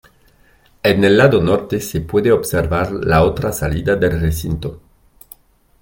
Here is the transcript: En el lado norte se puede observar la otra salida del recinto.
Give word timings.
En 0.81 1.03
el 1.03 1.15
lado 1.15 1.39
norte 1.39 1.79
se 1.79 2.01
puede 2.01 2.31
observar 2.31 2.91
la 2.91 3.23
otra 3.23 3.51
salida 3.51 3.95
del 3.95 4.19
recinto. 4.19 4.81